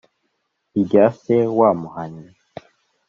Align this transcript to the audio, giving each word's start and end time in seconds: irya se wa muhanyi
irya 0.79 1.05
se 1.21 1.35
wa 1.57 1.69
muhanyi 1.79 2.27